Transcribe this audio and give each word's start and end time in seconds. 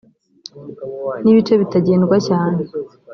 n’ 1.21 1.25
ibice 1.31 1.53
bitagendwa 1.61 2.15
cyane 2.27 2.61